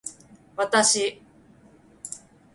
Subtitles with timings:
[0.67, 1.05] 私